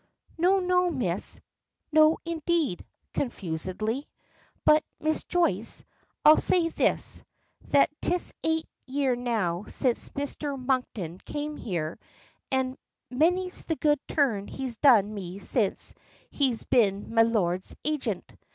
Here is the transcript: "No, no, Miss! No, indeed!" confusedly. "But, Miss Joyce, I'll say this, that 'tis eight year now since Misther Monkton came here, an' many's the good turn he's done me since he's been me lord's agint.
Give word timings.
"No, 0.35 0.59
no, 0.59 0.89
Miss! 0.89 1.39
No, 1.91 2.17
indeed!" 2.25 2.83
confusedly. 3.13 4.09
"But, 4.65 4.83
Miss 4.99 5.23
Joyce, 5.25 5.83
I'll 6.25 6.37
say 6.37 6.69
this, 6.69 7.23
that 7.67 7.91
'tis 8.01 8.33
eight 8.43 8.67
year 8.87 9.15
now 9.15 9.65
since 9.67 10.15
Misther 10.15 10.57
Monkton 10.57 11.19
came 11.19 11.55
here, 11.55 11.99
an' 12.51 12.79
many's 13.11 13.65
the 13.65 13.75
good 13.75 13.99
turn 14.07 14.47
he's 14.47 14.75
done 14.75 15.13
me 15.13 15.37
since 15.37 15.93
he's 16.31 16.63
been 16.63 17.13
me 17.13 17.21
lord's 17.21 17.75
agint. 17.85 18.27